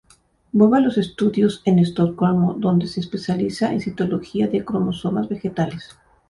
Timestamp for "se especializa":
2.87-3.71